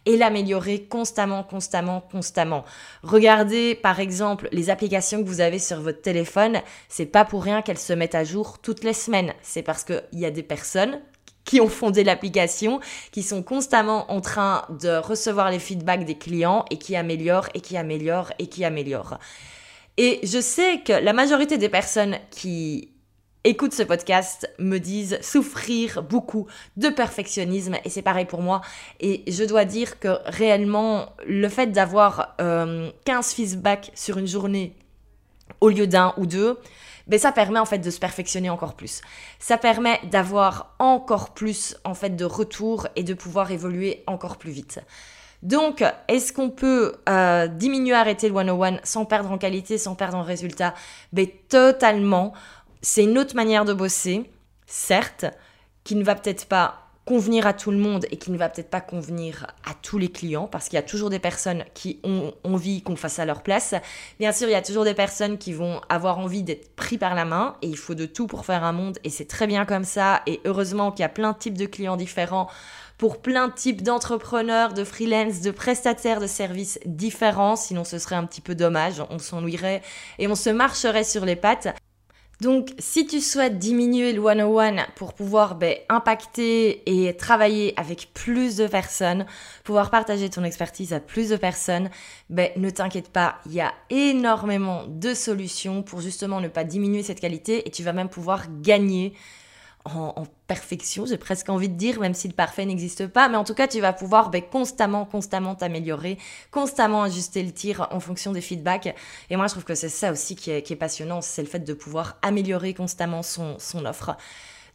et 0.07 0.17
l'améliorer 0.17 0.85
constamment, 0.85 1.43
constamment, 1.43 2.01
constamment. 2.01 2.65
Regardez 3.03 3.75
par 3.75 4.01
exemple 4.01 4.49
les 4.53 4.71
applications 4.71 5.23
que 5.23 5.29
vous 5.29 5.41
avez 5.41 5.59
sur 5.59 5.81
votre 5.81 6.03
téléphone, 6.03 6.61
c'est 6.89 7.07
pas 7.07 7.25
pour 7.25 7.43
rien 7.43 7.63
qu'elles 7.63 7.79
se 7.79 7.93
mettent 7.93 8.15
à 8.15 8.25
jour 8.25 8.59
toutes 8.59 8.85
les 8.85 8.93
semaines. 8.93 9.33
C'est 9.43 9.63
parce 9.63 9.85
qu'il 9.85 10.03
y 10.13 10.27
a 10.27 10.31
des 10.31 10.43
personnes 10.43 11.01
qui 11.45 11.61
ont 11.61 11.69
fondé 11.69 12.05
l'application, 12.05 12.81
qui 13.13 13.23
sont 13.23 13.43
constamment 13.43 14.11
en 14.11 14.21
train 14.21 14.65
de 14.81 14.97
recevoir 14.97 15.51
les 15.51 15.59
feedbacks 15.59 16.05
des 16.05 16.17
clients 16.17 16.65
et 16.71 16.79
qui 16.79 16.97
améliorent 16.97 17.49
et 17.55 17.61
qui 17.61 17.77
améliorent 17.77 18.33
et 18.39 18.47
qui 18.47 18.65
améliorent. 18.65 19.19
Et 19.97 20.21
je 20.25 20.41
sais 20.41 20.81
que 20.85 20.93
la 20.93 21.13
majorité 21.13 21.57
des 21.59 21.69
personnes 21.69 22.17
qui 22.31 22.95
écoutent 23.45 23.75
ce 23.75 23.83
podcast 23.83 24.51
me 24.59 24.79
disent 24.79 25.19
souffrir 25.21 26.03
beaucoup 26.03 26.47
de 26.77 26.89
perfectionnisme 26.89 27.77
et 27.85 27.91
c'est 27.91 28.03
pareil 28.03 28.25
pour 28.25 28.41
moi. 28.41 28.63
Et 29.01 29.23
je 29.31 29.45
dois 29.45 29.67
dire 29.67 30.01
que 30.01 30.19
réellement, 30.25 31.13
le 31.27 31.49
fait 31.49 31.69
d'avoir 31.69 32.35
15 32.39 32.41
euh, 32.41 33.23
feedbacks 33.23 33.93
sur 33.95 34.19
une 34.19 34.27
journée 34.27 34.75
au 35.61 35.69
lieu 35.69 35.87
d'un 35.87 36.15
ou 36.17 36.27
deux, 36.27 36.59
ben 37.07 37.19
ça 37.19 37.33
permet 37.33 37.59
en 37.59 37.67
fait 37.67 37.79
de 37.79 37.91
se 37.91 38.01
perfectionner 38.01 38.49
encore 38.49 38.75
plus. 38.75 39.03
Ça 39.39 39.59
permet 39.59 40.01
d'avoir 40.11 40.75
encore 40.79 41.35
plus 41.35 41.77
en 41.85 41.95
fait 41.95 42.17
de 42.17 42.25
retours 42.25 42.89
et 42.97 43.03
de 43.03 43.13
pouvoir 43.13 43.51
évoluer 43.51 44.03
encore 44.07 44.39
plus 44.39 44.53
vite. 44.53 44.81
Donc, 45.45 45.85
est-ce 46.09 46.33
qu'on 46.33 46.51
peut 46.51 46.95
euh, 47.09 47.47
diminuer, 47.47 47.93
arrêter 47.93 48.29
le 48.29 48.35
101 48.35 48.79
sans 48.83 49.05
perdre 49.05 49.31
en 49.31 49.39
qualité, 49.39 49.79
sans 49.79 49.95
perdre 49.95 50.17
en 50.17 50.23
résultat? 50.23 50.75
Ben 51.13 51.29
totalement. 51.49 52.33
C'est 52.81 53.05
une 53.05 53.19
autre 53.19 53.37
manière 53.37 53.65
de 53.65 53.73
bosser, 53.73 54.31
certes, 54.67 55.27
qui 55.85 55.95
ne 55.95 56.05
va 56.05 56.15
peut-être 56.15 56.47
pas 56.47 56.85
convenir 57.05 57.47
à 57.47 57.53
tout 57.53 57.71
le 57.71 57.77
monde 57.77 58.07
et 58.11 58.17
qui 58.17 58.31
ne 58.31 58.39
va 58.39 58.49
peut-être 58.49 58.71
pas 58.71 58.81
convenir 58.81 59.47
à 59.65 59.75
tous 59.75 59.99
les 59.99 60.09
clients 60.09 60.47
parce 60.47 60.69
qu'il 60.69 60.77
y 60.77 60.79
a 60.79 60.83
toujours 60.83 61.11
des 61.11 61.19
personnes 61.19 61.65
qui 61.75 62.01
ont 62.03 62.33
envie 62.45 62.83
qu'on 62.83 62.97
fasse 62.97 63.19
à 63.19 63.27
leur 63.27 63.43
place. 63.43 63.75
Bien 64.19 64.33
sûr, 64.33 64.49
il 64.49 64.53
y 64.53 64.57
a 64.57 64.63
toujours 64.63 64.85
des 64.85 64.95
personnes 64.95 65.37
qui 65.37 65.53
vont 65.53 65.81
avoir 65.91 66.19
envie 66.19 66.43
d'être 66.43 66.75
pris 66.75 66.97
par 66.97 67.15
la 67.15 67.27
main 67.27 67.57
et 67.61 67.67
il 67.67 67.77
faut 67.77 67.95
de 67.95 68.07
tout 68.07 68.27
pour 68.27 68.47
faire 68.47 68.65
un 68.65 68.73
monde 68.73 68.99
et 69.05 69.11
c'est 69.11 69.27
très 69.27 69.47
bien 69.47 69.67
comme 69.67 69.85
ça 69.85 70.23
et 70.27 70.41
heureusement 70.47 70.93
qu'il 70.93 71.03
y 71.03 71.07
a 71.07 71.11
plein 71.11 71.33
de 71.33 71.39
types 71.39 71.59
de 71.59 71.67
clients 71.67 71.97
différents 71.97 72.49
pour 73.05 73.21
plein 73.21 73.49
de 73.49 73.53
types 73.53 73.83
d'entrepreneurs, 73.83 74.73
de 74.73 74.83
freelance, 74.83 75.43
de 75.43 75.51
prestataires 75.51 76.23
de 76.23 76.27
services 76.27 76.81
différents, 76.87 77.55
sinon 77.55 77.85
ce 77.85 77.99
serait 77.99 78.15
un 78.15 78.25
petit 78.25 78.41
peu 78.41 78.55
dommage, 78.55 79.03
on 79.11 79.19
s'ennuierait 79.19 79.83
et 80.19 80.27
on 80.27 80.35
se 80.35 80.49
marcherait 80.49 81.05
sur 81.05 81.27
les 81.27 81.37
pattes. 81.37 81.69
Donc, 82.41 82.71
si 82.79 83.07
tu 83.07 83.21
souhaites 83.21 83.59
diminuer 83.59 84.15
le 84.15 84.23
101 84.23 84.87
pour 84.97 85.13
pouvoir 85.13 85.57
ben, 85.57 85.77
impacter 85.91 86.83
et 86.87 87.15
travailler 87.15 87.79
avec 87.79 88.09
plus 88.15 88.57
de 88.57 88.67
personnes, 88.67 89.27
pouvoir 89.65 89.91
partager 89.91 90.31
ton 90.31 90.43
expertise 90.43 90.95
à 90.95 91.01
plus 91.01 91.29
de 91.29 91.37
personnes, 91.37 91.91
ben, 92.31 92.53
ne 92.57 92.71
t'inquiète 92.71 93.11
pas, 93.11 93.37
il 93.45 93.53
y 93.53 93.61
a 93.61 93.75
énormément 93.91 94.85
de 94.89 95.13
solutions 95.13 95.83
pour 95.83 96.01
justement 96.01 96.41
ne 96.41 96.49
pas 96.49 96.65
diminuer 96.65 97.03
cette 97.03 97.21
qualité 97.21 97.69
et 97.69 97.71
tu 97.71 97.83
vas 97.83 97.93
même 97.93 98.09
pouvoir 98.09 98.47
gagner 98.63 99.13
en, 99.85 100.25
perfection, 100.47 101.07
j'ai 101.07 101.17
presque 101.17 101.49
envie 101.49 101.69
de 101.69 101.75
dire, 101.75 102.01
même 102.01 102.13
si 102.13 102.29
le 102.29 102.35
parfait 102.35 102.67
n'existe 102.67 103.07
pas, 103.07 103.29
mais 103.29 103.37
en 103.37 103.45
tout 103.45 103.55
cas, 103.55 103.67
tu 103.67 103.81
vas 103.81 103.93
pouvoir 103.95 104.31
ben, 104.31 104.43
constamment, 104.43 105.07
constamment 105.07 105.55
t'améliorer, 105.55 106.19
constamment 106.51 107.03
ajuster 107.03 107.43
le 107.43 107.51
tir 107.51 107.89
en 107.91 108.01
fonction 108.01 108.33
des 108.33 108.43
feedbacks. 108.43 108.95
Et 109.31 109.37
moi, 109.37 109.47
je 109.47 109.53
trouve 109.53 109.65
que 109.65 109.75
c'est 109.75 109.89
ça 109.89 110.13
aussi 110.13 110.37
qui 110.37 110.51
est, 110.51 110.63
qui 110.63 110.75
est 110.75 110.77
passionnant, 110.77 111.23
c'est 111.23 111.43
le 111.43 111.49
fait 111.49 111.61
de 111.61 111.73
pouvoir 111.73 112.19
améliorer 112.23 112.75
constamment 112.75 113.23
son, 113.23 113.59
son 113.59 113.87
offre. 113.87 114.17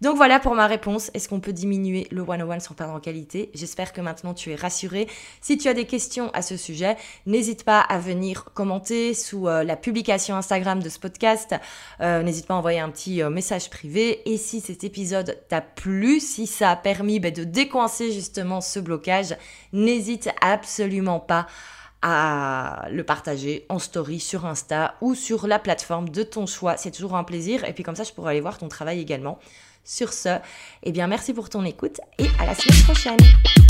Donc 0.02 0.16
voilà 0.16 0.40
pour 0.40 0.56
ma 0.56 0.66
réponse. 0.66 1.12
Est-ce 1.14 1.28
qu'on 1.28 1.42
peut 1.42 1.52
diminuer 1.52 2.08
le 2.12 2.26
101 2.26 2.60
sans 2.62 2.74
perdre 2.74 2.94
en 2.94 3.02
qualité? 3.02 3.52
J'espère 3.54 3.92
que 3.92 4.00
maintenant 4.00 4.34
tu 4.34 4.52
es 4.52 4.56
rassuré. 4.56 5.08
Si 5.42 5.58
tu 5.58 5.68
as 5.68 5.74
des 5.74 5.86
questions 5.86 6.30
à 6.34 6.42
ce 6.42 6.56
sujet, 6.56 6.96
n'hésite 7.26 7.66
pas 7.66 7.82
à 7.82 8.00
venir 8.00 8.46
commenter 8.54 9.14
sous 9.14 9.50
euh, 9.50 9.64
la 9.64 9.76
publication 9.76 10.38
Instagram 10.38 10.82
de 10.82 10.88
ce 10.88 11.00
podcast. 11.00 11.54
Euh, 12.00 12.24
n'hésite 12.24 12.48
pas 12.48 12.54
à 12.54 12.58
envoyer 12.58 12.80
un 12.80 12.90
petit 12.90 13.22
euh, 13.22 13.30
message 13.30 13.70
privé. 13.70 14.22
Et 14.32 14.38
si 14.38 14.62
cet 14.62 14.86
épisode 14.86 15.38
t'a 15.50 15.60
plu, 15.60 16.22
si 16.22 16.48
ça 16.48 16.72
a 16.72 16.76
permis 16.78 17.20
bah, 17.20 17.32
de 17.32 17.44
décoincer 17.44 18.14
justement 18.14 18.62
ce 18.62 18.80
blocage, 18.80 19.36
n'hésite 19.74 20.30
absolument 20.40 21.20
pas 21.20 21.46
à 22.02 22.88
le 22.90 23.04
partager 23.04 23.66
en 23.68 23.80
story 23.80 24.22
sur 24.22 24.46
Insta 24.46 24.96
ou 25.02 25.16
sur 25.16 25.48
la 25.48 25.60
plateforme 25.60 26.08
de 26.08 26.24
ton 26.24 26.46
choix. 26.46 26.78
C'est 26.78 26.92
toujours 26.92 27.18
un 27.18 27.26
plaisir. 27.26 27.66
Et 27.66 27.74
puis 27.74 27.84
comme 27.84 27.98
ça, 27.98 28.04
je 28.04 28.14
pourrais 28.14 28.32
aller 28.32 28.40
voir 28.40 28.58
ton 28.58 28.70
travail 28.70 29.02
également. 29.02 29.40
Sur 29.84 30.14
ce, 30.14 30.40
eh 30.84 30.92
bien 30.92 31.08
merci 31.08 31.34
pour 31.34 31.50
ton 31.50 31.64
écoute 31.66 32.00
et 32.18 32.28
à 32.40 32.46
la 32.46 32.56
semaine 32.56 32.84
prochaine. 32.84 33.69